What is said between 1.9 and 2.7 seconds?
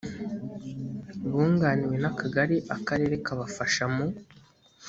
n akagari